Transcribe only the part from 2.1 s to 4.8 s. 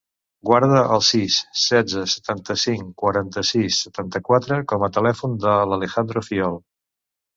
setanta-cinc, quaranta-sis, setanta-quatre